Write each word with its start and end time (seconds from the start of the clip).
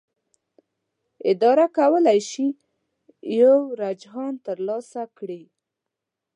اداره 1.31 1.65
کولی 1.77 2.19
شي 2.29 2.47
یو 3.39 3.57
رجحان 3.81 4.33
ترلاسه 4.45 5.01
کړي. 5.17 5.43